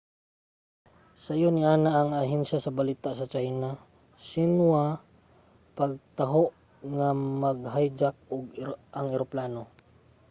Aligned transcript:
sayo 1.23 1.49
niana 1.57 1.89
ang 1.99 2.11
ahensya 2.23 2.57
sa 2.61 2.75
balita 2.79 3.09
sa 3.15 3.29
china 3.33 3.49
nga 3.75 3.79
xinhua 4.27 4.85
nagtaho 5.77 6.43
nga 6.95 7.07
ma-hijack 7.41 8.15
ang 8.97 9.07
eroplano 9.15 9.63